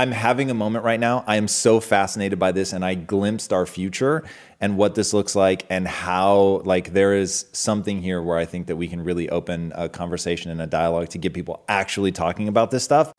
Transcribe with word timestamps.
I'm 0.00 0.12
having 0.12 0.48
a 0.48 0.54
moment 0.54 0.84
right 0.84 1.00
now. 1.00 1.24
I 1.26 1.38
am 1.38 1.48
so 1.48 1.80
fascinated 1.80 2.38
by 2.38 2.52
this 2.52 2.72
and 2.72 2.84
I 2.84 2.94
glimpsed 2.94 3.52
our 3.52 3.66
future 3.66 4.22
and 4.60 4.76
what 4.76 4.94
this 4.94 5.12
looks 5.12 5.34
like 5.34 5.66
and 5.70 5.88
how 5.88 6.62
like 6.64 6.92
there 6.92 7.14
is 7.14 7.46
something 7.50 8.00
here 8.00 8.22
where 8.22 8.38
I 8.38 8.44
think 8.44 8.68
that 8.68 8.76
we 8.76 8.86
can 8.86 9.02
really 9.02 9.28
open 9.28 9.72
a 9.74 9.88
conversation 9.88 10.52
and 10.52 10.62
a 10.62 10.68
dialogue 10.68 11.08
to 11.08 11.18
get 11.18 11.34
people 11.34 11.64
actually 11.68 12.12
talking 12.12 12.46
about 12.46 12.70
this 12.70 12.84
stuff. 12.84 13.12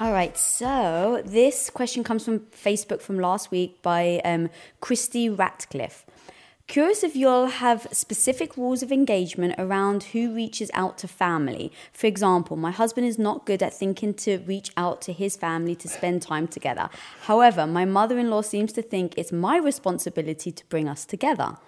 All 0.00 0.10
right, 0.10 0.36
so 0.36 1.22
this 1.24 1.70
question 1.70 2.02
comes 2.02 2.24
from 2.24 2.40
Facebook 2.40 3.00
from 3.00 3.20
last 3.20 3.52
week 3.52 3.80
by 3.82 4.20
um, 4.24 4.50
Christy 4.80 5.30
Ratcliffe. 5.30 6.04
Curious 6.66 7.04
if 7.04 7.14
you'll 7.14 7.46
have 7.46 7.86
specific 7.92 8.56
rules 8.56 8.82
of 8.82 8.90
engagement 8.90 9.54
around 9.58 10.02
who 10.04 10.34
reaches 10.34 10.70
out 10.72 10.96
to 10.98 11.06
family. 11.06 11.70
For 11.92 12.06
example, 12.06 12.56
my 12.56 12.70
husband 12.70 13.06
is 13.06 13.18
not 13.18 13.44
good 13.44 13.62
at 13.62 13.74
thinking 13.74 14.14
to 14.14 14.38
reach 14.38 14.70
out 14.76 15.02
to 15.02 15.12
his 15.12 15.36
family 15.36 15.76
to 15.76 15.88
spend 15.88 16.22
time 16.22 16.48
together. 16.48 16.88
However, 17.24 17.66
my 17.66 17.84
mother 17.84 18.18
in 18.18 18.30
law 18.30 18.40
seems 18.40 18.72
to 18.72 18.82
think 18.82 19.12
it's 19.16 19.30
my 19.30 19.58
responsibility 19.58 20.50
to 20.52 20.64
bring 20.66 20.88
us 20.88 21.04
together. 21.04 21.58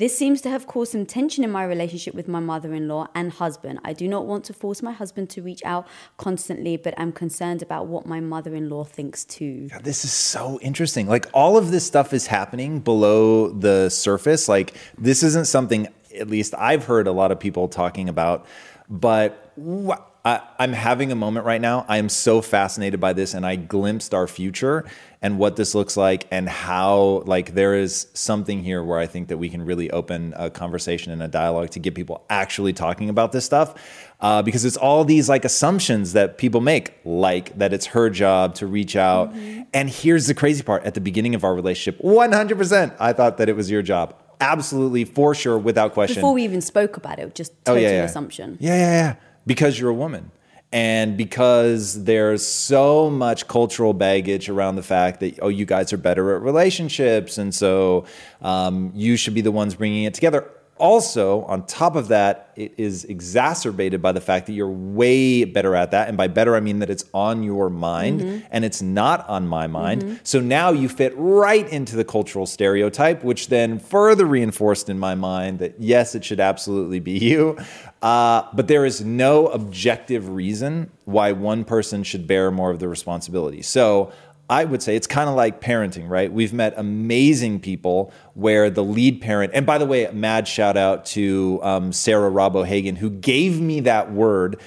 This 0.00 0.16
seems 0.16 0.40
to 0.40 0.48
have 0.48 0.66
caused 0.66 0.92
some 0.92 1.04
tension 1.04 1.44
in 1.44 1.50
my 1.50 1.62
relationship 1.62 2.14
with 2.14 2.26
my 2.26 2.40
mother 2.40 2.72
in 2.72 2.88
law 2.88 3.08
and 3.14 3.30
husband. 3.30 3.80
I 3.84 3.92
do 3.92 4.08
not 4.08 4.24
want 4.24 4.46
to 4.46 4.54
force 4.54 4.80
my 4.80 4.92
husband 4.92 5.28
to 5.28 5.42
reach 5.42 5.62
out 5.62 5.86
constantly, 6.16 6.78
but 6.78 6.94
I'm 6.96 7.12
concerned 7.12 7.60
about 7.60 7.86
what 7.86 8.06
my 8.06 8.18
mother 8.18 8.54
in 8.54 8.70
law 8.70 8.84
thinks 8.84 9.26
too. 9.26 9.68
God, 9.68 9.84
this 9.84 10.06
is 10.06 10.10
so 10.10 10.58
interesting. 10.62 11.06
Like 11.06 11.26
all 11.34 11.58
of 11.58 11.70
this 11.70 11.86
stuff 11.86 12.14
is 12.14 12.26
happening 12.26 12.80
below 12.80 13.50
the 13.50 13.90
surface. 13.90 14.48
Like 14.48 14.72
this 14.96 15.22
isn't 15.22 15.48
something, 15.48 15.86
at 16.18 16.30
least 16.30 16.54
I've 16.56 16.84
heard 16.84 17.06
a 17.06 17.12
lot 17.12 17.30
of 17.30 17.38
people 17.38 17.68
talking 17.68 18.08
about, 18.08 18.46
but. 18.88 19.52
Wh- 19.62 20.00
I, 20.24 20.40
am 20.58 20.72
having 20.72 21.12
a 21.12 21.14
moment 21.14 21.46
right 21.46 21.60
now. 21.60 21.86
I 21.88 21.96
am 21.96 22.08
so 22.08 22.42
fascinated 22.42 23.00
by 23.00 23.14
this, 23.14 23.32
and 23.32 23.46
I 23.46 23.56
glimpsed 23.56 24.12
our 24.12 24.26
future 24.26 24.84
and 25.22 25.38
what 25.38 25.56
this 25.56 25.74
looks 25.74 25.96
like, 25.96 26.26
and 26.30 26.48
how 26.48 27.22
like 27.26 27.54
there 27.54 27.74
is 27.74 28.06
something 28.12 28.62
here 28.62 28.82
where 28.82 28.98
I 28.98 29.06
think 29.06 29.28
that 29.28 29.38
we 29.38 29.48
can 29.48 29.64
really 29.64 29.90
open 29.90 30.34
a 30.36 30.50
conversation 30.50 31.12
and 31.12 31.22
a 31.22 31.28
dialogue 31.28 31.70
to 31.70 31.78
get 31.78 31.94
people 31.94 32.24
actually 32.28 32.72
talking 32.72 33.08
about 33.08 33.32
this 33.32 33.46
stuff, 33.46 33.74
uh, 34.20 34.42
because 34.42 34.64
it's 34.64 34.76
all 34.76 35.04
these 35.04 35.28
like 35.28 35.44
assumptions 35.44 36.12
that 36.12 36.36
people 36.36 36.60
make, 36.60 36.98
like 37.04 37.56
that 37.58 37.72
it's 37.72 37.86
her 37.86 38.10
job 38.10 38.54
to 38.56 38.66
reach 38.66 38.96
out. 38.96 39.34
Mm-hmm. 39.34 39.62
And 39.72 39.88
here's 39.88 40.26
the 40.26 40.34
crazy 40.34 40.62
part: 40.62 40.84
at 40.84 40.94
the 40.94 41.00
beginning 41.00 41.34
of 41.34 41.44
our 41.44 41.54
relationship, 41.54 42.02
100%, 42.02 42.96
I 43.00 43.14
thought 43.14 43.38
that 43.38 43.48
it 43.48 43.56
was 43.56 43.70
your 43.70 43.82
job 43.82 44.14
absolutely 44.42 45.04
for 45.04 45.34
sure 45.34 45.58
without 45.58 45.92
question 45.92 46.14
before 46.14 46.32
we 46.32 46.42
even 46.42 46.62
spoke 46.62 46.96
about 46.96 47.18
it 47.18 47.34
just 47.34 47.52
total 47.64 47.78
oh, 47.78 47.86
yeah, 47.86 47.92
yeah. 47.92 48.04
assumption 48.04 48.56
yeah 48.58 48.74
yeah 48.74 48.90
yeah 48.90 49.14
because 49.46 49.78
you're 49.78 49.90
a 49.90 49.94
woman 49.94 50.30
and 50.72 51.16
because 51.16 52.04
there's 52.04 52.46
so 52.46 53.10
much 53.10 53.48
cultural 53.48 53.92
baggage 53.92 54.48
around 54.48 54.76
the 54.76 54.82
fact 54.82 55.20
that 55.20 55.38
oh 55.42 55.48
you 55.48 55.64
guys 55.64 55.92
are 55.92 55.98
better 55.98 56.36
at 56.36 56.42
relationships 56.42 57.38
and 57.38 57.54
so 57.54 58.04
um, 58.42 58.92
you 58.94 59.16
should 59.16 59.34
be 59.34 59.40
the 59.40 59.50
ones 59.50 59.74
bringing 59.74 60.04
it 60.04 60.14
together 60.14 60.48
also, 60.80 61.42
on 61.42 61.66
top 61.66 61.94
of 61.94 62.08
that, 62.08 62.52
it 62.56 62.74
is 62.76 63.04
exacerbated 63.04 64.02
by 64.02 64.12
the 64.12 64.20
fact 64.20 64.46
that 64.46 64.54
you're 64.54 64.68
way 64.68 65.44
better 65.44 65.76
at 65.76 65.92
that. 65.92 66.08
And 66.08 66.16
by 66.16 66.26
better, 66.26 66.56
I 66.56 66.60
mean 66.60 66.80
that 66.80 66.90
it's 66.90 67.04
on 67.14 67.42
your 67.42 67.70
mind 67.70 68.20
mm-hmm. 68.20 68.46
and 68.50 68.64
it's 68.64 68.82
not 68.82 69.28
on 69.28 69.46
my 69.46 69.66
mind. 69.66 70.02
Mm-hmm. 70.02 70.14
So 70.24 70.40
now 70.40 70.70
you 70.72 70.88
fit 70.88 71.12
right 71.16 71.68
into 71.68 71.96
the 71.96 72.04
cultural 72.04 72.46
stereotype, 72.46 73.22
which 73.22 73.48
then 73.48 73.78
further 73.78 74.24
reinforced 74.24 74.88
in 74.88 74.98
my 74.98 75.14
mind 75.14 75.60
that 75.60 75.74
yes, 75.78 76.14
it 76.14 76.24
should 76.24 76.40
absolutely 76.40 76.98
be 76.98 77.12
you. 77.18 77.58
Uh, 78.02 78.48
but 78.54 78.66
there 78.66 78.86
is 78.86 79.02
no 79.02 79.48
objective 79.48 80.28
reason 80.28 80.90
why 81.04 81.32
one 81.32 81.64
person 81.64 82.02
should 82.02 82.26
bear 82.26 82.50
more 82.50 82.70
of 82.70 82.78
the 82.78 82.88
responsibility. 82.88 83.62
So 83.62 84.12
I 84.50 84.64
would 84.64 84.82
say 84.82 84.96
it's 84.96 85.06
kind 85.06 85.30
of 85.30 85.36
like 85.36 85.60
parenting, 85.60 86.08
right? 86.08 86.30
We've 86.30 86.52
met 86.52 86.74
amazing 86.76 87.60
people 87.60 88.12
where 88.34 88.68
the 88.68 88.82
lead 88.82 89.22
parent, 89.22 89.52
and 89.54 89.64
by 89.64 89.78
the 89.78 89.86
way, 89.86 90.10
mad 90.12 90.48
shout 90.48 90.76
out 90.76 91.06
to 91.06 91.60
um, 91.62 91.92
Sarah 91.92 92.28
Robb 92.28 92.56
O'Hagan, 92.56 92.96
who 92.96 93.10
gave 93.10 93.60
me 93.60 93.78
that 93.80 94.12
word 94.12 94.60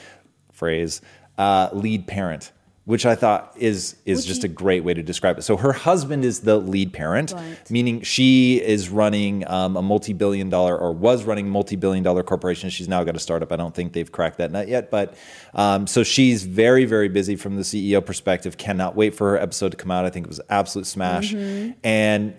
phrase, 0.53 1.01
uh, 1.37 1.69
lead 1.73 2.07
parent 2.07 2.53
which 2.85 3.05
I 3.05 3.15
thought 3.15 3.53
is 3.57 3.95
is 4.05 4.19
Would 4.19 4.27
just 4.27 4.43
you? 4.43 4.49
a 4.49 4.53
great 4.53 4.83
way 4.83 4.93
to 4.93 5.01
describe 5.01 5.37
it. 5.37 5.43
So 5.43 5.55
her 5.55 5.71
husband 5.71 6.25
is 6.25 6.41
the 6.41 6.57
lead 6.57 6.91
parent, 6.91 7.31
right. 7.31 7.71
meaning 7.71 8.01
she 8.01 8.61
is 8.61 8.89
running 8.89 9.47
um, 9.47 9.77
a 9.77 9.81
multi-billion 9.81 10.49
dollar 10.49 10.77
or 10.77 10.91
was 10.91 11.23
running 11.23 11.47
multi-billion 11.47 12.03
dollar 12.03 12.23
corporation. 12.23 12.69
She's 12.69 12.89
now 12.89 13.03
got 13.05 13.15
a 13.15 13.19
startup. 13.19 13.53
I 13.53 13.55
don't 13.55 13.73
think 13.73 13.93
they've 13.93 14.11
cracked 14.11 14.37
that 14.39 14.51
nut 14.51 14.67
yet, 14.67 14.91
but 14.91 15.15
um, 15.53 15.87
so 15.87 16.03
she's 16.03 16.43
very 16.43 16.83
very 16.83 17.07
busy 17.07 17.37
from 17.37 17.55
the 17.55 17.63
CEO 17.63 18.05
perspective. 18.05 18.57
Cannot 18.57 18.95
wait 18.95 19.15
for 19.15 19.31
her 19.31 19.37
episode 19.37 19.69
to 19.71 19.77
come 19.77 19.91
out. 19.91 20.05
I 20.05 20.09
think 20.09 20.25
it 20.25 20.29
was 20.29 20.41
absolute 20.49 20.85
smash, 20.85 21.33
mm-hmm. 21.33 21.71
and 21.85 22.35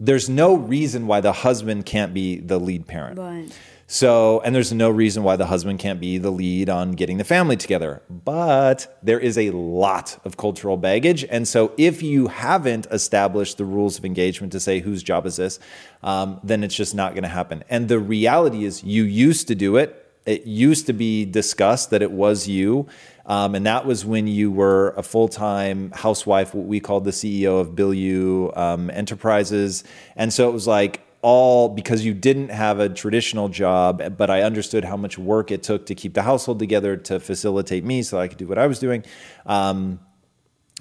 there's 0.00 0.28
no 0.28 0.56
reason 0.56 1.06
why 1.06 1.20
the 1.20 1.32
husband 1.32 1.86
can't 1.86 2.12
be 2.12 2.38
the 2.38 2.58
lead 2.58 2.86
parent. 2.86 3.18
Right. 3.18 3.48
So, 3.86 4.40
and 4.40 4.54
there's 4.54 4.72
no 4.72 4.88
reason 4.88 5.22
why 5.22 5.36
the 5.36 5.46
husband 5.46 5.78
can't 5.78 6.00
be 6.00 6.16
the 6.16 6.30
lead 6.30 6.70
on 6.70 6.92
getting 6.92 7.18
the 7.18 7.24
family 7.24 7.56
together. 7.56 8.02
But 8.08 8.98
there 9.02 9.20
is 9.20 9.36
a 9.36 9.50
lot 9.50 10.18
of 10.24 10.36
cultural 10.36 10.76
baggage. 10.76 11.24
And 11.24 11.46
so, 11.46 11.72
if 11.76 12.02
you 12.02 12.28
haven't 12.28 12.86
established 12.90 13.58
the 13.58 13.64
rules 13.64 13.98
of 13.98 14.04
engagement 14.04 14.52
to 14.52 14.60
say 14.60 14.80
whose 14.80 15.02
job 15.02 15.26
is 15.26 15.36
this, 15.36 15.58
um, 16.02 16.40
then 16.42 16.64
it's 16.64 16.74
just 16.74 16.94
not 16.94 17.12
going 17.12 17.24
to 17.24 17.28
happen. 17.28 17.62
And 17.68 17.88
the 17.88 17.98
reality 17.98 18.64
is, 18.64 18.82
you 18.82 19.04
used 19.04 19.48
to 19.48 19.54
do 19.54 19.76
it. 19.76 20.00
It 20.24 20.46
used 20.46 20.86
to 20.86 20.94
be 20.94 21.26
discussed 21.26 21.90
that 21.90 22.00
it 22.00 22.10
was 22.10 22.48
you. 22.48 22.86
Um, 23.26 23.54
and 23.54 23.66
that 23.66 23.86
was 23.86 24.04
when 24.04 24.26
you 24.26 24.50
were 24.50 24.94
a 24.96 25.02
full 25.02 25.28
time 25.28 25.90
housewife, 25.92 26.54
what 26.54 26.66
we 26.66 26.80
called 26.80 27.04
the 27.04 27.10
CEO 27.10 27.60
of 27.60 27.70
Bilyeu 27.70 28.56
um, 28.56 28.90
Enterprises. 28.90 29.84
And 30.16 30.32
so 30.32 30.48
it 30.48 30.52
was 30.52 30.66
like, 30.66 31.02
all 31.24 31.70
because 31.70 32.04
you 32.04 32.12
didn't 32.12 32.50
have 32.50 32.78
a 32.78 32.88
traditional 32.90 33.48
job, 33.48 34.16
but 34.18 34.28
I 34.28 34.42
understood 34.42 34.84
how 34.84 34.96
much 34.96 35.18
work 35.18 35.50
it 35.50 35.62
took 35.62 35.86
to 35.86 35.94
keep 35.94 36.12
the 36.12 36.22
household 36.22 36.58
together 36.58 36.98
to 36.98 37.18
facilitate 37.18 37.82
me 37.82 38.02
so 38.02 38.20
I 38.20 38.28
could 38.28 38.36
do 38.36 38.46
what 38.46 38.58
I 38.58 38.66
was 38.66 38.78
doing. 38.78 39.04
Um, 39.46 40.00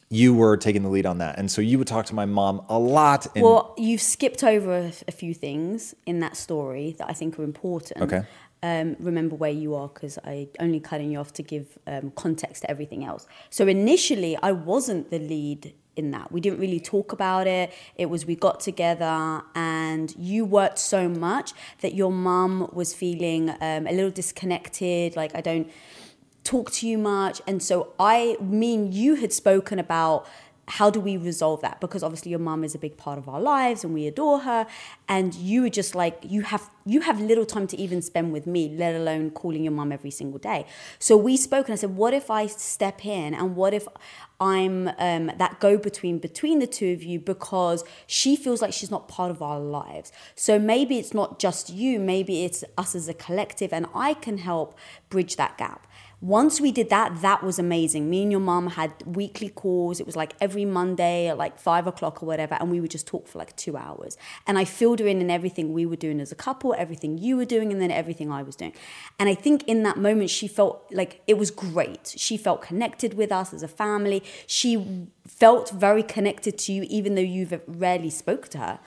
you 0.09 0.33
were 0.33 0.57
taking 0.57 0.83
the 0.83 0.89
lead 0.89 1.06
on 1.06 1.19
that. 1.19 1.39
And 1.39 1.50
so 1.50 1.62
you 1.62 1.77
would 1.77 1.88
talk 1.88 2.06
to 2.07 2.15
my 2.15 2.25
mom 2.25 2.62
a 2.68 2.77
lot. 2.77 3.25
well, 3.38 3.73
you've 3.77 4.01
skipped 4.01 4.44
over 4.44 4.73
a, 4.73 4.94
a, 5.07 5.12
few 5.12 5.33
things 5.33 5.95
in 6.06 6.19
that 6.19 6.35
story 6.35 6.94
that 7.00 7.09
I 7.09 7.13
think 7.13 7.39
are 7.39 7.44
important. 7.44 8.01
Okay. 8.01 8.23
Um, 8.62 8.97
remember 9.00 9.35
where 9.35 9.51
you 9.51 9.75
are 9.75 9.88
because 9.88 10.19
I 10.25 10.50
only 10.59 10.81
cutting 10.81 11.12
you 11.12 11.19
off 11.19 11.31
to 11.33 11.44
give 11.44 11.77
um, 11.88 12.12
context 12.12 12.63
to 12.63 12.69
everything 12.69 13.06
else. 13.06 13.27
So 13.50 13.65
initially, 13.68 14.38
I 14.44 14.51
wasn't 14.51 15.09
the 15.09 15.19
lead 15.19 15.73
in 15.95 16.12
that. 16.12 16.31
We 16.31 16.42
didn't 16.42 16.60
really 16.60 16.80
talk 16.80 17.12
about 17.12 17.48
it. 17.48 17.72
It 17.95 18.07
was 18.07 18.25
we 18.25 18.36
got 18.36 18.60
together 18.60 19.42
and 19.56 20.13
you 20.18 20.45
worked 20.45 20.80
so 20.80 21.07
much 21.07 21.54
that 21.81 21.94
your 21.94 22.12
mum 22.12 22.69
was 22.74 22.94
feeling 22.94 23.50
um, 23.50 23.88
a 23.88 23.92
little 23.92 24.12
disconnected, 24.12 25.16
like 25.16 25.36
I 25.36 25.42
don't 25.42 25.69
talk 26.44 26.72
to 26.72 26.88
you 26.88 26.98
much. 26.98 27.42
And 27.48 27.62
so 27.62 27.94
I 28.00 28.38
mean 28.42 28.92
you 28.92 29.16
had 29.16 29.31
spoken 29.31 29.80
about 29.80 30.28
how 30.68 30.89
do 30.89 31.00
we 31.00 31.18
resolve 31.18 31.62
that? 31.62 31.81
Because 31.81 32.04
obviously 32.04 32.31
your 32.31 32.39
mom 32.39 32.63
is 32.63 32.74
a 32.74 32.77
big 32.77 32.95
part 32.95 33.18
of 33.18 33.27
our 33.27 33.42
lives 33.42 33.83
and 33.83 33.94
we 33.94 34.07
adore 34.07 34.39
her. 34.39 34.65
And 35.10 35.36
you 35.36 35.63
were 35.63 35.69
just 35.69 35.94
like, 35.94 36.19
you 36.24 36.44
have 36.44 36.69
you 36.86 37.01
have 37.01 37.19
little 37.19 37.45
time 37.45 37.68
to 37.68 37.77
even 37.77 38.01
spend 38.01 38.33
with 38.33 38.45
me, 38.45 38.69
let 38.69 38.95
alone 38.95 39.31
calling 39.31 39.63
your 39.63 39.71
mom 39.71 39.92
every 39.92 40.12
single 40.12 40.39
day. 40.39 40.65
So 41.00 41.18
we 41.18 41.36
spoke 41.38 41.68
and 41.68 41.74
I 41.74 41.75
said, 41.75 41.95
what 41.95 42.13
if 42.13 42.31
I 42.31 42.48
step 42.48 43.06
in 43.06 43.33
and 43.33 43.56
what 43.56 43.74
if 43.74 43.88
I'm 44.39 44.89
um, 44.98 45.31
that 45.38 45.60
go 45.60 45.77
between 45.77 46.19
between 46.19 46.60
the 46.60 46.68
two 46.68 46.92
of 46.92 47.04
you 47.04 47.19
because 47.19 47.83
she 48.07 48.36
feels 48.36 48.62
like 48.62 48.74
she's 48.74 48.92
not 48.92 49.07
part 49.07 49.31
of 49.31 49.42
our 49.42 49.59
lives. 49.59 50.12
So 50.36 50.59
maybe 50.59 50.98
it's 50.98 51.13
not 51.13 51.39
just 51.39 51.69
you, 51.69 52.00
maybe 52.00 52.44
it's 52.44 52.63
us 52.77 52.95
as 52.95 53.07
a 53.07 53.13
collective, 53.13 53.71
and 53.71 53.86
I 53.95 54.13
can 54.13 54.39
help 54.39 54.77
bridge 55.09 55.36
that 55.38 55.57
gap 55.57 55.88
once 56.23 56.61
we 56.61 56.71
did 56.71 56.89
that, 56.89 57.21
that 57.21 57.43
was 57.43 57.59
amazing. 57.59 58.09
Me 58.09 58.21
and 58.21 58.31
your 58.31 58.39
mom 58.39 58.67
had 58.67 58.93
weekly 59.05 59.49
calls. 59.49 59.99
It 59.99 60.05
was 60.05 60.15
like 60.15 60.33
every 60.39 60.63
Monday 60.63 61.27
at 61.27 61.37
like 61.37 61.59
five 61.59 61.85
o'clock 61.85 62.23
or 62.23 62.25
whatever, 62.25 62.55
and 62.61 62.71
we 62.71 62.79
would 62.79 62.91
just 62.91 63.05
talk 63.05 63.27
for 63.27 63.39
like 63.39 63.53
two 63.57 63.75
hours. 63.75 64.17
And 64.47 64.57
I 64.57 64.63
filled 64.63 64.99
her 64.99 65.05
in 65.05 65.19
in 65.19 65.29
everything 65.29 65.73
we 65.73 65.85
were 65.85 65.97
doing 65.97 66.21
as 66.21 66.31
a 66.31 66.35
couple, 66.35 66.73
everything 66.77 67.17
you 67.17 67.35
were 67.35 67.43
doing, 67.43 67.73
and 67.73 67.81
then 67.81 67.91
everything 67.91 68.31
I 68.31 68.41
was 68.41 68.55
doing. 68.55 68.71
And 69.19 69.27
I 69.27 69.35
think 69.35 69.63
in 69.63 69.83
that 69.83 69.97
moment, 69.97 70.29
she 70.29 70.47
felt 70.47 70.87
like 70.91 71.21
it 71.27 71.37
was 71.37 71.51
great. 71.51 72.15
She 72.17 72.37
felt 72.37 72.61
connected 72.61 73.15
with 73.15 73.29
us 73.29 73.53
as 73.53 73.61
a 73.61 73.67
family. 73.67 74.23
She 74.47 75.09
felt 75.27 75.71
very 75.71 76.03
connected 76.03 76.57
to 76.59 76.71
you, 76.71 76.85
even 76.89 77.15
though 77.15 77.21
you've 77.21 77.61
rarely 77.67 78.09
spoke 78.09 78.47
to 78.49 78.59
her. 78.59 78.79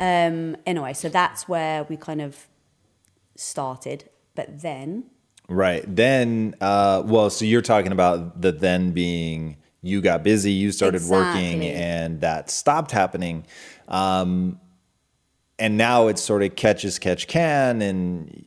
Um, 0.00 0.56
anyway, 0.66 0.94
so 0.94 1.08
that's 1.08 1.48
where 1.48 1.84
we 1.84 1.96
kind 1.96 2.20
of 2.20 2.48
started. 3.36 4.10
But 4.34 4.62
then 4.62 5.04
Right. 5.50 5.84
Then, 5.84 6.54
uh, 6.60 7.02
well, 7.04 7.28
so 7.28 7.44
you're 7.44 7.60
talking 7.60 7.90
about 7.90 8.40
the 8.40 8.52
then 8.52 8.92
being 8.92 9.56
you 9.82 10.00
got 10.00 10.22
busy, 10.22 10.52
you 10.52 10.70
started 10.70 10.98
Exactly. 10.98 11.18
working, 11.18 11.64
and 11.64 12.20
that 12.20 12.50
stopped 12.50 12.92
happening. 12.92 13.44
Um, 13.88 14.60
and 15.58 15.76
now 15.76 16.06
it's 16.06 16.22
sort 16.22 16.44
of 16.44 16.54
catch 16.54 16.84
as 16.84 16.98
catch 17.00 17.26
can, 17.26 17.82
and 17.82 18.44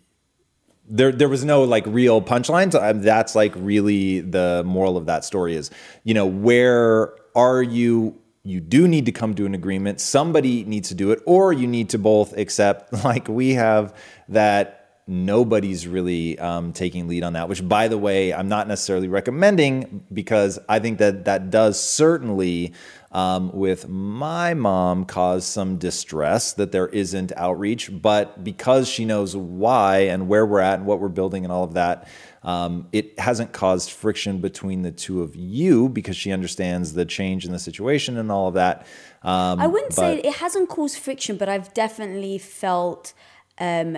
there 0.87 1.11
there 1.11 1.27
was 1.27 1.43
no 1.43 1.63
like 1.63 1.85
real 1.87 2.21
punchlines. 2.21 2.73
Um, 2.73 3.01
that's 3.01 3.35
like 3.35 3.53
really 3.57 4.21
the 4.21 4.63
moral 4.65 4.95
of 4.95 5.05
that 5.07 5.25
story 5.25 5.55
is, 5.55 5.71
you 6.03 6.13
know, 6.13 6.25
where 6.25 7.13
are 7.35 7.61
you? 7.61 8.17
You 8.43 8.59
do 8.61 8.87
need 8.87 9.05
to 9.07 9.11
come 9.11 9.33
to 9.35 9.45
an 9.45 9.53
agreement. 9.53 9.99
Somebody 9.99 10.63
needs 10.63 10.87
to 10.89 10.95
do 10.95 11.11
it, 11.11 11.19
or 11.25 11.51
you 11.51 11.67
need 11.67 11.89
to 11.89 11.97
both 11.97 12.37
accept, 12.37 12.93
like 13.03 13.27
we 13.27 13.55
have, 13.55 13.93
that 14.29 14.82
nobody's 15.07 15.87
really 15.87 16.39
um, 16.39 16.71
taking 16.73 17.07
lead 17.07 17.23
on 17.23 17.33
that. 17.33 17.49
Which, 17.49 17.67
by 17.67 17.87
the 17.87 17.97
way, 17.97 18.33
I'm 18.33 18.47
not 18.47 18.67
necessarily 18.67 19.07
recommending 19.07 20.05
because 20.11 20.59
I 20.69 20.79
think 20.79 20.99
that 20.99 21.25
that 21.25 21.49
does 21.49 21.81
certainly 21.81 22.73
um, 23.11 23.51
with 23.53 23.87
my 23.87 24.53
mom 24.53 25.05
cause 25.05 25.45
some 25.45 25.77
distress 25.77 26.53
that 26.53 26.71
there 26.71 26.87
isn't 26.87 27.31
outreach. 27.35 27.89
But 28.01 28.43
because 28.43 28.87
she 28.87 29.05
knows 29.05 29.35
why 29.35 29.99
and 29.99 30.27
where 30.27 30.45
we're 30.45 30.59
at 30.59 30.79
and 30.79 30.85
what 30.85 30.99
we're 30.99 31.09
building 31.09 31.43
and 31.43 31.51
all 31.51 31.63
of 31.63 31.73
that, 31.73 32.07
um, 32.43 32.87
it 32.91 33.17
hasn't 33.19 33.53
caused 33.53 33.91
friction 33.91 34.39
between 34.39 34.81
the 34.81 34.91
two 34.91 35.21
of 35.21 35.35
you 35.35 35.89
because 35.89 36.17
she 36.17 36.31
understands 36.31 36.93
the 36.93 37.05
change 37.05 37.45
in 37.45 37.51
the 37.51 37.59
situation 37.59 38.17
and 38.17 38.31
all 38.31 38.47
of 38.47 38.55
that. 38.55 38.85
Um, 39.21 39.59
I 39.59 39.67
wouldn't 39.67 39.93
say 39.93 40.17
it 40.19 40.35
hasn't 40.35 40.69
caused 40.69 40.97
friction, 40.97 41.37
but 41.37 41.47
I've 41.47 41.73
definitely 41.73 42.37
felt 42.37 43.13
um, 43.59 43.97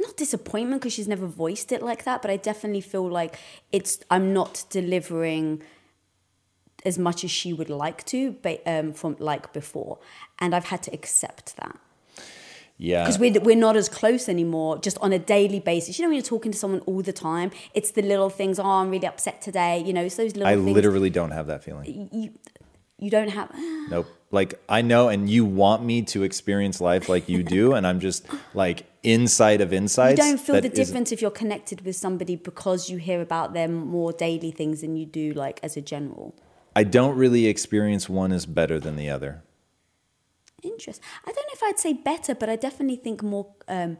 not 0.00 0.16
disappointment 0.16 0.80
because 0.80 0.92
she's 0.92 1.08
never 1.08 1.26
voiced 1.26 1.72
it 1.72 1.82
like 1.82 2.04
that. 2.04 2.22
But 2.22 2.30
I 2.30 2.36
definitely 2.36 2.80
feel 2.80 3.08
like 3.08 3.38
it's 3.72 4.00
I'm 4.10 4.32
not 4.32 4.64
delivering 4.70 5.62
as 6.84 6.98
much 6.98 7.24
as 7.24 7.30
she 7.30 7.52
would 7.52 7.70
like 7.70 8.04
to, 8.06 8.32
but 8.42 8.62
um, 8.66 8.92
from 8.92 9.16
like 9.18 9.52
before, 9.52 9.98
and 10.38 10.54
I've 10.54 10.66
had 10.66 10.82
to 10.84 10.92
accept 10.92 11.56
that 11.56 11.78
yeah. 12.78 13.02
because 13.02 13.18
we're 13.18 13.38
we're 13.40 13.56
not 13.56 13.76
as 13.76 13.88
close 13.88 14.28
anymore. 14.28 14.78
Just 14.78 14.96
on 14.98 15.12
a 15.12 15.18
daily 15.18 15.60
basis, 15.60 15.98
you 15.98 16.04
know, 16.04 16.08
when 16.08 16.16
you're 16.16 16.22
talking 16.22 16.52
to 16.52 16.58
someone 16.58 16.80
all 16.80 17.02
the 17.02 17.12
time, 17.12 17.50
it's 17.74 17.90
the 17.90 18.02
little 18.02 18.30
things. 18.30 18.58
Oh, 18.58 18.64
I'm 18.64 18.90
really 18.90 19.06
upset 19.06 19.42
today. 19.42 19.82
You 19.84 19.92
know, 19.92 20.04
it's 20.04 20.16
those 20.16 20.34
little. 20.34 20.48
I 20.48 20.54
things 20.54 20.70
literally 20.70 21.10
don't 21.10 21.32
have 21.32 21.48
that 21.48 21.64
feeling. 21.64 22.08
you 22.12 22.30
you 22.98 23.10
don't 23.10 23.28
have. 23.28 23.52
Nope. 23.90 24.06
Like 24.30 24.60
I 24.68 24.82
know, 24.82 25.08
and 25.08 25.30
you 25.30 25.46
want 25.46 25.82
me 25.82 26.02
to 26.02 26.22
experience 26.22 26.78
life 26.80 27.08
like 27.08 27.28
you 27.28 27.42
do, 27.42 27.72
and 27.72 27.86
I'm 27.86 28.00
just 28.00 28.26
like 28.52 28.84
inside 29.02 29.60
of 29.60 29.72
insights. 29.72 30.18
You 30.18 30.24
don't 30.24 30.40
feel 30.40 30.60
the 30.60 30.68
difference 30.68 31.12
if 31.12 31.22
you're 31.22 31.30
connected 31.30 31.84
with 31.84 31.96
somebody 31.96 32.36
because 32.36 32.90
you 32.90 32.98
hear 32.98 33.20
about 33.20 33.54
them 33.54 33.74
more 33.74 34.12
daily 34.12 34.50
things 34.50 34.80
than 34.80 34.96
you 34.96 35.06
do 35.06 35.32
like 35.32 35.60
as 35.62 35.76
a 35.76 35.80
general. 35.80 36.34
I 36.74 36.84
don't 36.84 37.16
really 37.16 37.46
experience 37.46 38.08
one 38.08 38.32
as 38.32 38.46
better 38.46 38.78
than 38.78 38.96
the 38.96 39.10
other. 39.10 39.42
Interest. 40.62 41.00
I 41.24 41.32
don't 41.32 41.46
know 41.46 41.54
if 41.54 41.62
I'd 41.62 41.78
say 41.78 41.92
better, 41.92 42.34
but 42.34 42.48
I 42.48 42.56
definitely 42.56 42.96
think 42.96 43.22
more. 43.22 43.54
Um, 43.68 43.98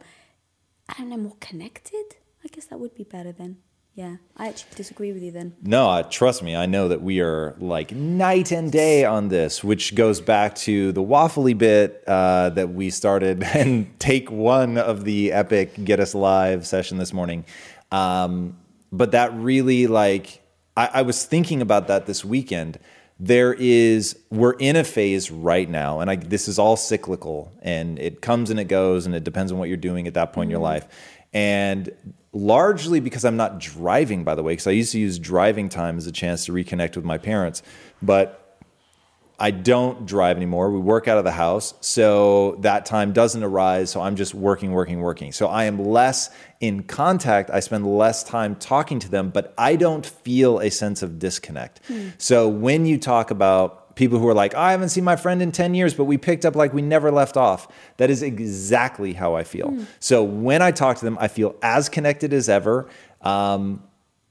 I 0.89 0.93
don't 0.97 1.09
know, 1.09 1.17
more 1.17 1.37
connected. 1.39 2.15
I 2.43 2.47
guess 2.47 2.65
that 2.65 2.79
would 2.79 2.95
be 2.95 3.03
better 3.03 3.31
then. 3.31 3.57
Yeah, 3.99 4.15
I 4.37 4.47
actually 4.47 4.75
disagree 4.75 5.11
with 5.11 5.23
you 5.23 5.31
then. 5.31 5.57
No, 5.61 5.89
uh, 5.89 6.03
trust 6.03 6.41
me, 6.41 6.55
I 6.55 6.67
know 6.67 6.87
that 6.87 7.01
we 7.01 7.19
are 7.19 7.53
like 7.59 7.91
night 7.91 8.53
and 8.53 8.71
day 8.71 9.03
on 9.03 9.27
this, 9.27 9.61
which 9.61 9.93
goes 9.93 10.21
back 10.21 10.55
to 10.55 10.93
the 10.93 11.03
waffly 11.03 11.57
bit 11.57 12.01
uh, 12.07 12.51
that 12.51 12.69
we 12.69 12.91
started 12.91 13.43
and 13.53 13.99
take 13.99 14.31
one 14.31 14.77
of 14.77 15.03
the 15.03 15.33
epic 15.33 15.83
Get 15.83 15.99
Us 15.99 16.15
Live 16.15 16.65
session 16.65 16.97
this 16.97 17.11
morning. 17.11 17.43
Um, 17.91 18.57
but 18.89 19.11
that 19.11 19.33
really, 19.33 19.85
like, 19.87 20.43
I, 20.77 20.89
I 20.93 21.01
was 21.01 21.25
thinking 21.25 21.61
about 21.61 21.89
that 21.89 22.05
this 22.05 22.23
weekend. 22.23 22.79
There 23.19 23.53
is, 23.53 24.17
we're 24.29 24.53
in 24.53 24.77
a 24.77 24.85
phase 24.85 25.29
right 25.29 25.69
now, 25.69 25.99
and 25.99 26.09
I, 26.09 26.15
this 26.15 26.47
is 26.47 26.57
all 26.57 26.77
cyclical, 26.77 27.51
and 27.61 27.99
it 27.99 28.21
comes 28.21 28.49
and 28.49 28.61
it 28.61 28.69
goes, 28.69 29.05
and 29.05 29.13
it 29.13 29.25
depends 29.25 29.51
on 29.51 29.57
what 29.57 29.67
you're 29.67 29.75
doing 29.75 30.07
at 30.07 30.13
that 30.13 30.31
point 30.31 30.47
in 30.47 30.51
your 30.51 30.61
life. 30.61 30.87
And 31.33 31.91
largely 32.33 32.99
because 32.99 33.25
I'm 33.25 33.37
not 33.37 33.59
driving, 33.59 34.23
by 34.23 34.35
the 34.35 34.43
way, 34.43 34.53
because 34.53 34.67
I 34.67 34.71
used 34.71 34.91
to 34.91 34.99
use 34.99 35.19
driving 35.19 35.69
time 35.69 35.97
as 35.97 36.07
a 36.07 36.11
chance 36.11 36.45
to 36.45 36.51
reconnect 36.51 36.95
with 36.95 37.05
my 37.05 37.17
parents. 37.17 37.63
But 38.01 38.49
I 39.41 39.51
don't 39.51 40.05
drive 40.05 40.35
anymore. 40.35 40.69
We 40.69 40.79
work 40.79 41.07
out 41.07 41.17
of 41.17 41.23
the 41.23 41.31
house. 41.31 41.73
So 41.79 42.57
that 42.59 42.85
time 42.85 43.13
doesn't 43.13 43.41
arise. 43.41 43.89
So 43.89 44.01
I'm 44.01 44.17
just 44.17 44.35
working, 44.35 44.73
working, 44.73 44.99
working. 44.99 45.31
So 45.31 45.47
I 45.47 45.63
am 45.63 45.79
less 45.79 46.29
in 46.59 46.83
contact. 46.83 47.49
I 47.49 47.61
spend 47.61 47.87
less 47.87 48.21
time 48.21 48.57
talking 48.57 48.99
to 48.99 49.09
them, 49.09 49.29
but 49.29 49.53
I 49.57 49.77
don't 49.77 50.05
feel 50.05 50.59
a 50.59 50.69
sense 50.69 51.01
of 51.01 51.19
disconnect. 51.19 51.79
Hmm. 51.87 52.09
So 52.17 52.49
when 52.49 52.85
you 52.85 52.97
talk 52.97 53.31
about 53.31 53.78
people 53.99 54.17
who 54.17 54.27
are 54.29 54.33
like, 54.33 54.55
I 54.55 54.71
haven't 54.71 54.89
seen 54.89 55.03
my 55.03 55.17
friend 55.17 55.41
in 55.41 55.51
10 55.51 55.75
years, 55.75 55.93
but 55.93 56.05
we 56.05 56.17
picked 56.17 56.45
up 56.45 56.55
like 56.55 56.73
we 56.73 56.81
never 56.81 57.11
left 57.11 57.35
off, 57.35 57.67
that 57.97 58.09
is 58.09 58.23
exactly 58.23 59.13
how 59.13 59.35
I 59.35 59.43
feel. 59.43 59.77
So 59.99 60.23
when 60.23 60.61
I 60.61 60.71
talk 60.71 60.97
to 60.97 61.05
them, 61.05 61.17
I 61.19 61.27
feel 61.27 61.53
as 61.61 61.89
connected 61.89 62.33
as 62.33 62.47
ever. 62.47 62.87
Um, 63.21 63.83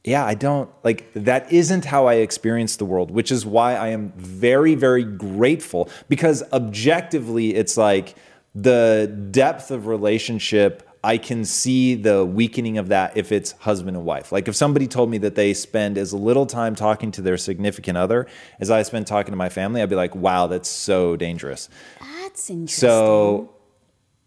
yeah, 0.04 0.24
I 0.24 0.34
don't 0.34 0.70
like 0.82 1.12
that 1.12 1.52
isn't 1.52 1.84
how 1.84 2.06
I 2.06 2.14
experience 2.14 2.76
the 2.76 2.86
world, 2.86 3.10
which 3.10 3.30
is 3.30 3.44
why 3.44 3.74
I 3.74 3.88
am 3.88 4.12
very, 4.16 4.74
very 4.74 5.04
grateful 5.04 5.90
because 6.08 6.42
objectively, 6.50 7.54
it's 7.54 7.76
like 7.76 8.16
the 8.54 9.14
depth 9.30 9.70
of 9.70 9.86
relationship. 9.86 10.87
I 11.02 11.16
can 11.18 11.44
see 11.44 11.94
the 11.94 12.24
weakening 12.24 12.78
of 12.78 12.88
that 12.88 13.16
if 13.16 13.30
it's 13.30 13.52
husband 13.52 13.96
and 13.96 14.04
wife. 14.04 14.32
Like 14.32 14.48
if 14.48 14.56
somebody 14.56 14.88
told 14.88 15.10
me 15.10 15.18
that 15.18 15.36
they 15.36 15.54
spend 15.54 15.96
as 15.96 16.12
little 16.12 16.46
time 16.46 16.74
talking 16.74 17.12
to 17.12 17.22
their 17.22 17.36
significant 17.36 17.96
other 17.96 18.26
as 18.58 18.70
I 18.70 18.82
spend 18.82 19.06
talking 19.06 19.32
to 19.32 19.36
my 19.36 19.48
family, 19.48 19.80
I'd 19.80 19.88
be 19.88 19.96
like, 19.96 20.14
wow, 20.14 20.48
that's 20.48 20.68
so 20.68 21.16
dangerous. 21.16 21.68
That's 22.00 22.50
interesting. 22.50 22.88
So, 22.88 23.54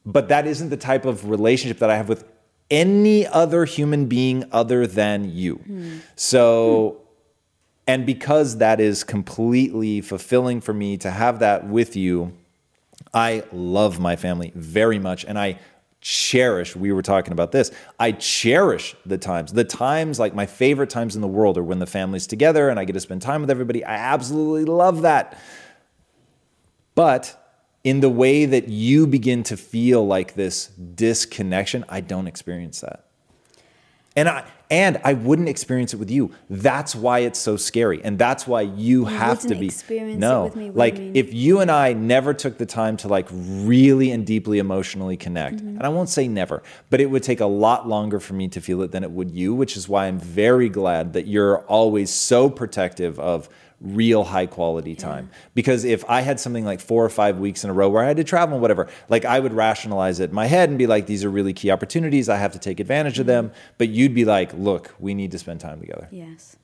but 0.06 0.30
that 0.30 0.48
isn't 0.48 0.70
the 0.70 0.78
type 0.78 1.06
of 1.06 1.30
relationship 1.30 1.80
that 1.80 1.90
I 1.90 1.98
have 1.98 2.08
with 2.08 2.24
any 2.70 3.28
other 3.28 3.66
human 3.66 4.06
being 4.08 4.46
other 4.52 4.88
than 4.88 5.30
you. 5.36 5.56
Hmm. 5.56 5.98
So, 6.16 7.02
and 7.86 8.06
because 8.06 8.58
that 8.60 8.80
is 8.80 9.04
completely 9.04 10.00
fulfilling 10.00 10.62
for 10.62 10.74
me 10.74 10.96
to 10.98 11.12
have 11.12 11.40
that 11.40 11.68
with 11.68 11.98
you, 11.98 12.32
I 13.14 13.44
love 13.52 14.00
my 14.00 14.16
family 14.16 14.54
very 14.56 15.00
much. 15.00 15.26
And 15.26 15.38
I 15.38 15.60
cherish, 16.02 16.76
we 16.76 16.92
were 16.92 17.04
talking 17.04 17.32
about 17.32 17.52
this, 17.52 17.72
I 18.00 18.12
cherish 18.12 18.96
the 19.06 19.18
times. 19.18 19.54
The 19.54 19.64
times, 19.64 20.20
like 20.20 20.34
my 20.34 20.48
favorite 20.48 20.90
times 20.90 21.16
in 21.16 21.22
the 21.22 21.28
world, 21.28 21.58
are 21.58 21.64
when 21.64 21.80
the 21.80 21.86
family's 21.86 22.28
together 22.28 22.70
and 22.70 22.80
I 22.80 22.86
get 22.86 22.94
to 22.94 23.00
spend 23.00 23.22
time 23.22 23.42
with 23.42 23.52
everybody. 23.52 23.86
I 23.86 23.96
absolutely 23.96 24.66
love 24.66 25.04
that. 25.04 25.40
But 26.96 27.38
in 27.84 28.00
the 28.00 28.10
way 28.10 28.46
that 28.46 28.68
you 28.68 29.08
begin 29.08 29.44
to 29.44 29.58
feel 29.58 30.06
like 30.06 30.34
this 30.34 30.68
disconnection, 30.68 31.86
I 31.88 32.02
don't 32.02 32.28
experience 32.28 32.82
that. 32.82 33.06
And 34.16 34.28
I 34.28 34.44
and 34.72 35.00
I 35.04 35.14
wouldn't 35.14 35.50
experience 35.50 35.94
it 35.94 35.98
with 35.98 36.10
you. 36.10 36.32
That's 36.50 36.96
why 36.96 37.20
it's 37.20 37.38
so 37.38 37.58
scary. 37.58 38.02
And 38.04 38.18
that's 38.18 38.48
why 38.48 38.62
you, 38.62 39.04
have 39.06 39.42
to 39.42 39.56
be 39.56 39.70
No. 40.16 40.52
like 40.74 40.98
you 40.98 41.12
if 41.14 41.34
you 41.34 41.60
and 41.60 41.70
I 41.70 41.92
never 41.94 42.34
took 42.34 42.58
the 42.58 42.66
time 42.66 42.96
to 42.98 43.10
like 43.10 43.28
really 43.32 44.12
and 44.12 44.26
deeply 44.26 44.60
emotionally 44.60 45.18
connect, 45.18 45.58
Mm-hmm. 45.58 45.68
and 45.78 45.84
I 45.84 45.90
won't 45.90 46.08
say 46.10 46.28
never, 46.30 46.64
but 46.90 47.02
it 47.02 47.08
would 47.08 47.24
take 47.24 47.42
a 47.42 47.46
lot 47.46 47.88
longer 47.88 48.20
for 48.22 48.34
me 48.34 48.48
to 48.50 48.62
feel 48.62 48.82
it 48.82 48.92
than 48.92 49.04
it 49.04 49.12
would 49.12 49.32
you, 49.32 49.54
which 49.54 49.76
is 49.76 49.90
why 49.90 50.06
I'm 50.08 50.20
very 50.20 50.70
glad 50.70 51.12
that 51.14 51.28
you're 51.28 51.60
always 51.64 52.10
so 52.10 52.50
protective 52.50 53.20
of 53.20 53.50
real 53.82 54.24
high 54.24 54.46
quality 54.46 54.96
time. 54.96 55.30
Because 55.54 55.84
if 55.84 56.08
I 56.10 56.22
had 56.22 56.40
something 56.40 56.64
like 56.64 56.80
four 56.80 57.04
or 57.04 57.10
five 57.10 57.40
weeks 57.40 57.64
in 57.64 57.70
a 57.70 57.74
row 57.74 57.90
where 57.90 58.04
I 58.04 58.08
had 58.08 58.18
to 58.18 58.24
travel 58.24 58.56
and 58.56 58.62
whatever, 58.62 58.88
like 59.10 59.26
I 59.26 59.40
would 59.40 59.54
rationalize 59.54 60.20
it 60.20 60.30
in 60.30 60.36
my 60.36 60.46
head 60.46 60.70
and 60.70 60.78
be 60.78 60.88
like, 60.88 61.08
these 61.08 61.24
are 61.24 61.30
really 61.30 61.54
key 61.54 61.72
opportunities. 61.72 62.30
I 62.30 62.38
have 62.38 62.54
to 62.54 62.60
take 62.60 62.80
advantage 62.80 63.20
of 63.20 63.26
them. 63.26 63.52
But 63.78 63.90
you'd 63.90 64.14
be 64.14 64.26
like, 64.26 64.54
look, 64.54 64.94
we 65.00 65.14
need 65.14 65.32
to 65.32 65.40
spend 65.40 65.60
time 65.60 65.80
together. 65.80 66.08
Yes. 66.12 66.56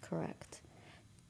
Correct. 0.00 0.60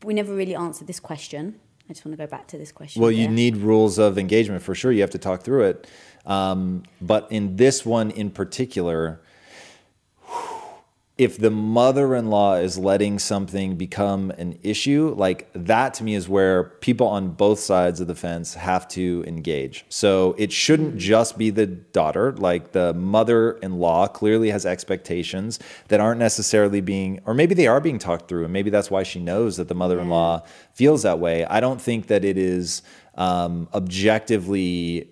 We 0.02 0.14
never 0.14 0.34
really 0.34 0.54
answered 0.54 0.88
this 0.88 0.98
question. 0.98 1.60
I 1.88 1.92
just 1.92 2.04
want 2.04 2.16
to 2.16 2.24
go 2.24 2.28
back 2.28 2.48
to 2.48 2.58
this 2.58 2.72
question. 2.72 3.02
Well, 3.02 3.10
you 3.10 3.28
need 3.28 3.56
rules 3.58 3.98
of 3.98 4.16
engagement 4.16 4.62
for 4.62 4.74
sure. 4.74 4.92
You 4.92 5.02
have 5.02 5.10
to 5.10 5.18
talk 5.18 5.42
through 5.42 5.64
it. 5.64 5.86
Um, 6.24 6.84
but 7.00 7.30
in 7.30 7.56
this 7.56 7.84
one 7.84 8.10
in 8.10 8.30
particular, 8.30 9.20
if 11.22 11.38
the 11.38 11.50
mother-in-law 11.50 12.56
is 12.56 12.76
letting 12.76 13.18
something 13.18 13.76
become 13.76 14.30
an 14.32 14.58
issue 14.62 15.14
like 15.16 15.48
that 15.54 15.94
to 15.94 16.04
me 16.04 16.14
is 16.14 16.28
where 16.28 16.64
people 16.64 17.06
on 17.06 17.30
both 17.30 17.58
sides 17.58 18.00
of 18.00 18.08
the 18.08 18.14
fence 18.14 18.54
have 18.54 18.86
to 18.88 19.24
engage. 19.26 19.84
So 19.88 20.34
it 20.36 20.52
shouldn't 20.52 20.98
just 20.98 21.38
be 21.38 21.50
the 21.50 21.66
daughter 21.66 22.32
like 22.32 22.72
the 22.72 22.92
mother-in-law 22.94 24.08
clearly 24.08 24.50
has 24.50 24.66
expectations 24.66 25.58
that 25.88 26.00
aren't 26.00 26.18
necessarily 26.18 26.80
being 26.80 27.20
or 27.24 27.34
maybe 27.34 27.54
they 27.54 27.66
are 27.66 27.80
being 27.80 27.98
talked 27.98 28.28
through 28.28 28.44
and 28.44 28.52
maybe 28.52 28.70
that's 28.70 28.90
why 28.90 29.02
she 29.02 29.20
knows 29.20 29.56
that 29.56 29.68
the 29.68 29.74
mother-in-law 29.74 30.42
feels 30.74 31.02
that 31.04 31.18
way. 31.18 31.44
I 31.44 31.60
don't 31.60 31.80
think 31.80 32.08
that 32.08 32.24
it 32.24 32.36
is 32.36 32.82
um, 33.14 33.68
objectively 33.72 35.08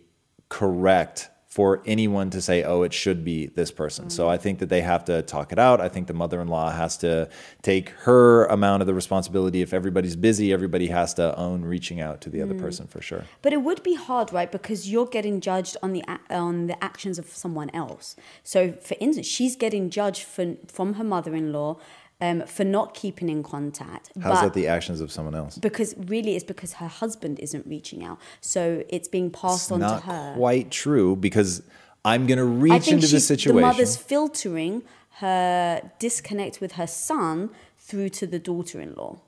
correct 0.48 1.29
for 1.50 1.82
anyone 1.84 2.30
to 2.30 2.40
say, 2.40 2.62
oh, 2.62 2.82
it 2.82 2.92
should 2.92 3.24
be 3.24 3.46
this 3.46 3.72
person. 3.72 4.08
So 4.08 4.28
I 4.28 4.38
think 4.38 4.60
that 4.60 4.68
they 4.68 4.82
have 4.82 5.04
to 5.06 5.20
talk 5.22 5.50
it 5.50 5.58
out. 5.58 5.80
I 5.80 5.88
think 5.88 6.06
the 6.06 6.14
mother 6.14 6.40
in 6.40 6.46
law 6.46 6.70
has 6.70 6.96
to 6.98 7.28
take 7.60 7.88
her 8.04 8.44
amount 8.46 8.82
of 8.82 8.86
the 8.86 8.94
responsibility. 8.94 9.60
If 9.60 9.74
everybody's 9.74 10.14
busy, 10.14 10.52
everybody 10.52 10.86
has 10.86 11.12
to 11.14 11.36
own 11.36 11.62
reaching 11.62 12.00
out 12.00 12.20
to 12.20 12.30
the 12.30 12.40
other 12.40 12.54
mm. 12.54 12.60
person 12.60 12.86
for 12.86 13.02
sure. 13.02 13.24
But 13.42 13.52
it 13.52 13.62
would 13.62 13.82
be 13.82 13.96
hard, 13.96 14.32
right? 14.32 14.50
Because 14.50 14.88
you're 14.88 15.06
getting 15.06 15.40
judged 15.40 15.76
on 15.82 15.92
the 15.92 16.04
on 16.30 16.68
the 16.68 16.82
actions 16.82 17.18
of 17.18 17.26
someone 17.26 17.70
else. 17.70 18.14
So, 18.44 18.70
for 18.72 18.96
instance, 19.00 19.26
she's 19.26 19.56
getting 19.56 19.90
judged 19.90 20.22
for, 20.22 20.54
from 20.68 20.94
her 20.94 21.04
mother-in-law 21.04 21.78
um, 22.20 22.42
for 22.46 22.64
not 22.64 22.94
keeping 22.94 23.28
in 23.28 23.42
contact. 23.42 24.10
How's 24.22 24.42
that 24.42 24.54
the 24.54 24.66
actions 24.66 25.00
of 25.00 25.10
someone 25.10 25.34
else? 25.34 25.56
because 25.58 25.94
really, 25.98 26.34
it's 26.36 26.44
because 26.44 26.74
her 26.74 26.88
husband 26.88 27.38
isn't 27.40 27.66
reaching 27.66 28.04
out. 28.04 28.18
So 28.40 28.84
it's 28.88 29.08
being 29.08 29.30
passed 29.30 29.66
It's 29.66 29.72
on 29.72 29.80
to 29.80 29.86
not 29.86 30.02
her. 30.04 30.34
quite 30.36 30.70
true 30.70 31.16
because 31.16 31.62
I'm 32.04 32.26
going 32.26 32.38
to 32.38 32.44
reach 32.44 32.88
into 32.88 33.06
the 33.06 33.20
situation. 33.20 33.56
the 33.56 33.60
mother's 33.62 33.96
filtering 33.96 34.82
her 35.18 35.90
disconnect 35.98 36.60
with 36.60 36.72
her 36.72 36.86
son 36.86 37.50
through 37.78 38.08
to 38.10 38.26
the 38.26 38.38
daughter-in-law. 38.38 39.18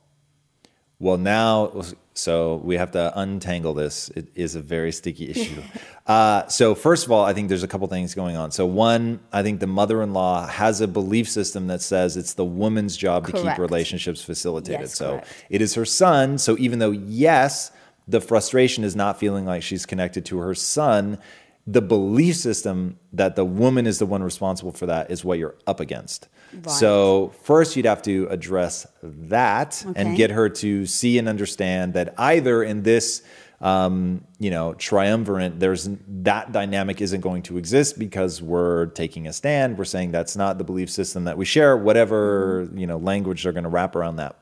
Well, 1.02 1.18
now, 1.18 1.82
so 2.14 2.61
we 2.62 2.76
have 2.76 2.92
to 2.92 3.12
untangle 3.18 3.75
this. 3.75 4.09
It 4.11 4.28
is 4.37 4.54
a 4.54 4.61
very 4.61 4.92
sticky 4.92 5.30
issue. 5.30 5.61
uh, 6.06 6.47
so, 6.47 6.76
first 6.76 7.06
of 7.06 7.11
all, 7.11 7.25
I 7.25 7.32
think 7.32 7.49
there's 7.49 7.64
a 7.64 7.68
couple 7.68 7.88
things 7.88 8.14
going 8.14 8.37
on. 8.37 8.52
So, 8.52 8.66
one, 8.66 9.18
I 9.32 9.42
think 9.42 9.59
the 9.59 9.66
mother 9.66 10.00
in 10.00 10.12
law 10.12 10.47
has 10.47 10.80
a 10.80 10.87
belief 10.87 11.28
system 11.28 11.66
that 11.66 11.82
says 11.82 12.16
it's 12.16 12.35
the 12.35 12.44
woman's 12.44 12.97
job 12.97 13.26
to 13.26 13.32
keep 13.32 13.59
relationships 13.59 14.23
facilitated. 14.23 14.82
Yes, 14.82 14.94
so, 14.94 15.14
correct. 15.14 15.44
it 15.50 15.61
is 15.61 15.75
her 15.75 15.85
son. 15.85 16.38
So, 16.38 16.56
even 16.59 16.78
though, 16.78 16.92
yes, 16.92 17.73
the 18.06 18.21
frustration 18.21 18.85
is 18.85 18.94
not 18.94 19.18
feeling 19.18 19.44
like 19.44 19.64
she's 19.64 19.85
connected 19.85 20.25
to 20.26 20.38
her 20.38 20.54
son, 20.54 21.18
the 21.66 21.82
belief 21.82 22.37
system 22.37 22.97
that 23.12 23.35
the 23.35 23.44
woman 23.44 23.88
is 23.88 23.99
the 23.99 24.06
one 24.06 24.23
responsible 24.23 24.71
for 24.71 24.87
that 24.87 25.11
is 25.11 25.25
what 25.25 25.40
you're 25.40 25.56
up 25.66 25.80
against. 25.80 26.28
So, 26.68 27.32
first, 27.42 27.76
you'd 27.76 27.87
have 27.87 28.02
to 28.02 28.26
address 28.28 28.87
that 29.02 29.85
and 29.97 30.16
get 30.16 30.30
her 30.30 30.49
to 30.49 30.87
see 30.87 31.18
and 31.18 31.28
understand 31.28 31.94
that 31.94 32.14
either 32.18 32.62
in 32.62 32.82
this 32.82 33.23
um, 33.62 34.25
you 34.40 34.50
know 34.50 34.75
triumvirate 34.75 35.61
there's 35.61 35.88
that 36.09 36.50
dynamic 36.50 37.00
isn't 37.00 37.21
going 37.21 37.42
to 37.42 37.59
exist 37.59 37.99
because 37.99 38.42
we're 38.42 38.87
taking 38.87 39.26
a 39.28 39.32
stand. 39.32 39.78
We're 39.78 39.85
saying 39.85 40.11
that's 40.11 40.37
not 40.37 40.59
the 40.59 40.64
belief 40.64 40.90
system 40.90 41.25
that 41.25 41.38
we 41.38 41.44
share 41.44 41.76
whatever 41.76 42.68
you 42.75 42.87
know 42.87 42.99
language 42.99 43.44
they're 43.44 43.52
going 43.52 43.64
to 43.64 43.71
wrap 43.71 43.94
around 43.97 44.16
that. 44.16 44.37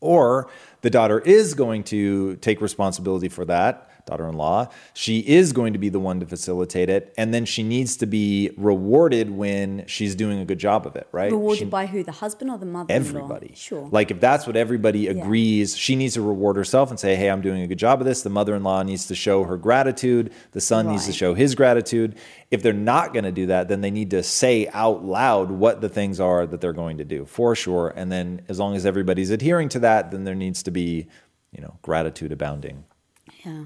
Or 0.00 0.48
the 0.80 0.90
daughter 0.90 1.20
is 1.20 1.54
going 1.54 1.84
to 1.84 2.36
take 2.36 2.60
responsibility 2.60 3.28
for 3.28 3.44
that 3.44 3.91
daughter-in-law 4.06 4.66
she 4.94 5.20
is 5.20 5.52
going 5.52 5.72
to 5.72 5.78
be 5.78 5.88
the 5.88 6.00
one 6.00 6.20
to 6.20 6.26
facilitate 6.26 6.88
it 6.88 7.12
and 7.16 7.32
then 7.32 7.44
she 7.44 7.62
needs 7.62 7.96
to 7.96 8.06
be 8.06 8.50
rewarded 8.56 9.30
when 9.30 9.84
she's 9.86 10.14
doing 10.14 10.38
a 10.40 10.44
good 10.44 10.58
job 10.58 10.86
of 10.86 10.96
it 10.96 11.06
right 11.12 11.30
Rewarded 11.32 11.58
She- 11.58 11.64
by 11.66 11.86
who? 11.86 12.02
The 12.02 12.12
husband 12.12 12.50
or 12.50 12.58
the 12.58 12.66
mother-in-law? 12.66 12.94
everybody. 13.08 13.52
Sure. 13.54 13.88
Like 13.90 14.10
if 14.10 14.20
that's 14.20 14.46
what 14.46 14.56
everybody 14.56 15.06
agrees, 15.08 15.76
she 15.76 15.96
needs 15.96 16.14
to 16.14 16.22
reward 16.22 16.56
herself 16.56 16.90
and 16.90 16.98
say, 16.98 17.14
"Hey, 17.16 17.30
I'm 17.30 17.40
doing 17.40 17.62
a 17.62 17.66
good 17.66 17.78
job 17.78 18.00
of 18.00 18.06
this." 18.06 18.22
The 18.22 18.30
mother-in-law 18.30 18.82
needs 18.82 19.06
to 19.06 19.14
show 19.14 19.44
her 19.44 19.56
gratitude. 19.56 20.32
The 20.52 20.60
son 20.60 20.88
needs 20.88 21.06
to 21.06 21.12
show 21.12 21.34
his 21.34 21.54
gratitude. 21.54 22.16
If 22.50 22.62
they're 22.62 22.72
not 22.72 23.12
going 23.12 23.24
to 23.24 23.32
do 23.32 23.46
that, 23.46 23.68
then 23.68 23.80
they 23.80 23.90
need 23.90 24.10
to 24.10 24.22
say 24.22 24.68
out 24.72 25.04
loud 25.04 25.50
what 25.50 25.80
the 25.80 25.88
things 25.88 26.20
are 26.20 26.46
that 26.46 26.60
they're 26.60 26.72
going 26.72 26.98
to 26.98 27.04
do 27.04 27.24
for 27.24 27.54
sure. 27.54 27.92
And 27.96 28.10
then 28.10 28.42
as 28.48 28.58
long 28.58 28.74
as 28.76 28.84
everybody's 28.84 29.30
adhering 29.30 29.68
to 29.70 29.78
that, 29.80 30.10
then 30.10 30.24
there 30.24 30.34
needs 30.34 30.62
to 30.64 30.70
be, 30.70 31.06
you 31.52 31.62
know, 31.62 31.78
gratitude 31.82 32.32
abounding. 32.32 32.84
Yeah. 33.44 33.64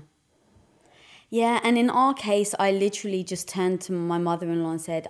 Yeah, 1.37 1.61
and 1.62 1.76
in 1.76 1.90
our 1.90 2.14
case, 2.14 2.55
I 2.59 2.73
literally 2.73 3.23
just 3.23 3.47
turned 3.47 3.83
to 3.83 3.93
my 3.93 4.16
mother 4.16 4.49
in 4.49 4.64
law 4.64 4.71
and 4.71 4.81
said, 4.81 5.09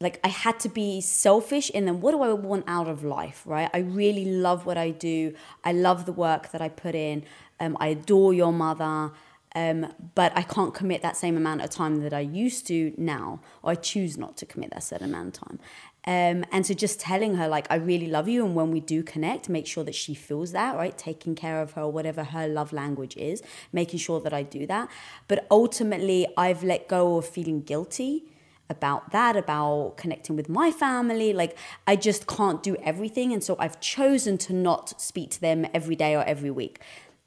like, 0.00 0.18
I 0.24 0.28
had 0.28 0.58
to 0.58 0.68
be 0.68 1.00
selfish 1.00 1.70
in 1.70 1.84
then 1.84 2.00
what 2.00 2.10
do 2.10 2.22
I 2.22 2.32
want 2.32 2.64
out 2.66 2.88
of 2.88 3.04
life, 3.04 3.44
right? 3.46 3.70
I 3.72 3.78
really 3.78 4.24
love 4.24 4.66
what 4.66 4.76
I 4.76 4.90
do. 4.90 5.32
I 5.62 5.74
love 5.74 6.06
the 6.06 6.12
work 6.12 6.50
that 6.50 6.60
I 6.60 6.68
put 6.68 6.96
in. 6.96 7.22
Um, 7.60 7.76
I 7.78 7.86
adore 7.88 8.34
your 8.34 8.52
mother. 8.52 9.12
Um, 9.54 9.92
but 10.16 10.32
I 10.34 10.42
can't 10.42 10.74
commit 10.74 11.02
that 11.02 11.16
same 11.16 11.36
amount 11.36 11.60
of 11.60 11.70
time 11.70 12.00
that 12.02 12.12
I 12.12 12.20
used 12.20 12.66
to 12.66 12.92
now, 12.96 13.38
or 13.62 13.72
I 13.72 13.74
choose 13.76 14.18
not 14.18 14.36
to 14.38 14.46
commit 14.46 14.70
that 14.70 14.82
certain 14.82 15.10
amount 15.10 15.36
of 15.36 15.46
time. 15.46 15.60
Um, 16.04 16.44
and 16.50 16.66
so 16.66 16.74
just 16.74 16.98
telling 16.98 17.36
her, 17.36 17.46
like, 17.46 17.66
I 17.70 17.76
really 17.76 18.08
love 18.08 18.26
you, 18.26 18.44
and 18.44 18.54
when 18.54 18.72
we 18.72 18.80
do 18.80 19.02
connect, 19.04 19.48
make 19.48 19.66
sure 19.66 19.84
that 19.84 19.94
she 19.94 20.14
feels 20.14 20.50
that, 20.52 20.74
right? 20.74 20.96
Taking 20.98 21.34
care 21.36 21.62
of 21.62 21.72
her, 21.72 21.88
whatever 21.88 22.24
her 22.24 22.48
love 22.48 22.72
language 22.72 23.16
is, 23.16 23.40
making 23.72 24.00
sure 24.00 24.20
that 24.20 24.32
I 24.32 24.42
do 24.42 24.66
that. 24.66 24.88
But 25.28 25.46
ultimately, 25.50 26.26
I've 26.36 26.64
let 26.64 26.88
go 26.88 27.18
of 27.18 27.26
feeling 27.26 27.62
guilty 27.62 28.24
about 28.68 29.12
that, 29.12 29.36
about 29.36 29.94
connecting 29.96 30.34
with 30.34 30.48
my 30.48 30.72
family. 30.72 31.32
Like, 31.32 31.56
I 31.86 31.94
just 31.94 32.26
can't 32.26 32.62
do 32.62 32.74
everything. 32.82 33.32
And 33.32 33.44
so 33.44 33.54
I've 33.60 33.78
chosen 33.80 34.38
to 34.38 34.52
not 34.52 35.00
speak 35.00 35.30
to 35.30 35.40
them 35.40 35.66
every 35.72 35.94
day 35.94 36.16
or 36.16 36.24
every 36.24 36.50
week. 36.50 36.80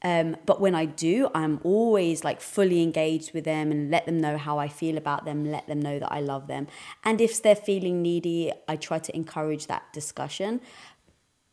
Um, 0.05 0.38
but 0.45 0.62
when 0.62 0.75
I 0.75 0.85
do, 0.85 1.31
I'm 1.33 1.59
always 1.63 2.24
like 2.24 2.39
fully 2.39 2.83
engaged 2.83 3.33
with 3.33 3.43
them 3.43 3.71
and 3.71 3.89
let 3.89 4.05
them 4.05 4.21
know 4.21 4.38
how 4.38 4.59
I 4.59 4.67
feel 4.67 4.97
about 4.97 5.25
them, 5.25 5.50
let 5.51 5.65
them 5.65 5.81
know 5.81 5.97
that 5.97 6.12
I 6.12 6.19
love 6.19 6.45
them. 6.45 6.67
And 7.03 7.19
if 7.19 7.41
they're 7.41 7.55
feeling 7.55 8.03
needy, 8.03 8.53
I 8.67 8.75
try 8.75 9.00
to 9.00 9.15
encourage 9.15 9.65
that 9.65 9.91
discussion. 9.93 10.62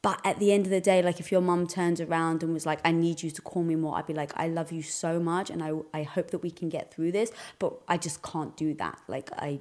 But 0.03 0.21
at 0.23 0.39
the 0.39 0.53
end 0.53 0.67
of 0.67 0.71
the 0.71 0.83
day, 0.83 1.01
like 1.01 1.19
if 1.19 1.33
your 1.33 1.41
mum 1.41 1.67
turns 1.67 1.99
around 1.99 2.43
and 2.43 2.53
was 2.53 2.67
like, 2.67 2.81
I 2.85 2.93
need 2.93 3.23
you 3.23 3.31
to 3.31 3.41
call 3.41 3.63
me 3.63 3.75
more, 3.75 3.97
I'd 3.97 4.07
be 4.07 4.13
like, 4.13 4.33
I 4.37 4.49
love 4.49 4.71
you 4.71 4.83
so 4.83 5.19
much 5.19 5.49
and 5.49 5.63
I, 5.63 5.73
I 5.95 6.03
hope 6.03 6.31
that 6.33 6.41
we 6.41 6.51
can 6.51 6.69
get 6.69 6.93
through 6.93 7.13
this. 7.13 7.33
But 7.59 7.81
I 7.89 7.97
just 7.97 8.21
can't 8.21 8.55
do 8.55 8.75
that. 8.75 8.99
Like 9.09 9.31
I 9.33 9.61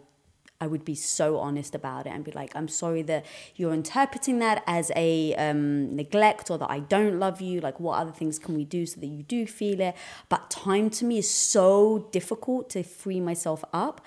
I 0.61 0.67
would 0.67 0.85
be 0.85 0.95
so 0.95 1.39
honest 1.39 1.73
about 1.73 2.05
it 2.05 2.11
and 2.11 2.23
be 2.23 2.31
like, 2.31 2.55
I'm 2.55 2.67
sorry 2.67 3.01
that 3.03 3.25
you're 3.55 3.73
interpreting 3.73 4.39
that 4.39 4.63
as 4.67 4.91
a 4.95 5.33
um, 5.35 5.95
neglect 5.95 6.51
or 6.51 6.57
that 6.59 6.69
I 6.69 6.79
don't 6.79 7.19
love 7.19 7.41
you. 7.41 7.59
Like, 7.59 7.79
what 7.79 7.97
other 7.99 8.11
things 8.11 8.37
can 8.37 8.55
we 8.55 8.63
do 8.63 8.85
so 8.85 9.01
that 9.01 9.07
you 9.07 9.23
do 9.23 9.47
feel 9.47 9.81
it? 9.81 9.95
But 10.29 10.51
time 10.51 10.91
to 10.91 11.05
me 11.05 11.17
is 11.17 11.29
so 11.29 12.07
difficult 12.11 12.69
to 12.69 12.83
free 12.83 13.19
myself 13.19 13.63
up. 13.73 14.05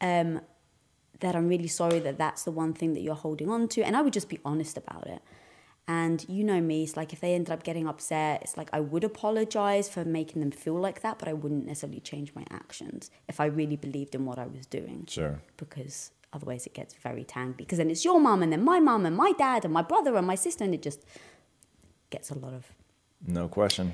Um, 0.00 0.40
that 1.20 1.36
I'm 1.36 1.48
really 1.48 1.68
sorry 1.68 2.00
that 2.00 2.18
that's 2.18 2.42
the 2.42 2.50
one 2.50 2.74
thing 2.74 2.94
that 2.94 3.00
you're 3.00 3.14
holding 3.14 3.48
on 3.48 3.68
to. 3.68 3.82
And 3.82 3.96
I 3.96 4.02
would 4.02 4.12
just 4.12 4.28
be 4.28 4.40
honest 4.44 4.76
about 4.76 5.06
it. 5.06 5.22
And 5.88 6.24
you 6.28 6.44
know 6.44 6.60
me, 6.60 6.84
it's 6.84 6.96
like 6.96 7.12
if 7.12 7.20
they 7.20 7.34
ended 7.34 7.52
up 7.52 7.64
getting 7.64 7.88
upset, 7.88 8.42
it's 8.42 8.56
like 8.56 8.70
I 8.72 8.80
would 8.80 9.02
apologize 9.02 9.88
for 9.88 10.04
making 10.04 10.40
them 10.40 10.52
feel 10.52 10.74
like 10.74 11.02
that, 11.02 11.18
but 11.18 11.28
I 11.28 11.32
wouldn't 11.32 11.66
necessarily 11.66 12.00
change 12.00 12.32
my 12.34 12.44
actions 12.50 13.10
if 13.28 13.40
I 13.40 13.46
really 13.46 13.76
believed 13.76 14.14
in 14.14 14.24
what 14.24 14.38
I 14.38 14.46
was 14.46 14.64
doing. 14.66 15.06
Sure. 15.08 15.40
Because 15.56 16.12
otherwise 16.32 16.66
it 16.66 16.74
gets 16.74 16.94
very 16.94 17.24
tangly. 17.24 17.58
Because 17.58 17.78
then 17.78 17.90
it's 17.90 18.04
your 18.04 18.20
mom 18.20 18.42
and 18.42 18.52
then 18.52 18.62
my 18.62 18.78
mom 18.78 19.04
and 19.04 19.16
my 19.16 19.32
dad 19.32 19.64
and 19.64 19.74
my 19.74 19.82
brother 19.82 20.16
and 20.16 20.26
my 20.26 20.36
sister, 20.36 20.62
and 20.62 20.72
it 20.72 20.82
just 20.82 21.04
gets 22.10 22.30
a 22.30 22.38
lot 22.38 22.52
of 22.52 22.66
No 23.26 23.48
question. 23.48 23.92